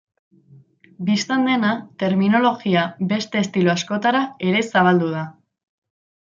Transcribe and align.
Bistan 1.09 1.45
dena, 1.49 1.69
terminologia 2.05 2.87
beste 3.13 3.45
estilo 3.47 3.75
askotara 3.77 4.25
ere 4.49 4.67
zabaldu 4.73 5.15
da. 5.19 5.25